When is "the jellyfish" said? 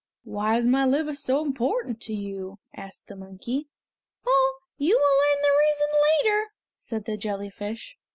7.05-7.99